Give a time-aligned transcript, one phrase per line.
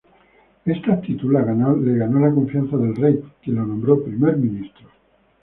[0.65, 4.87] Esta actitud le ganó la confianza del rey, quien lo nombró Primer Ministro.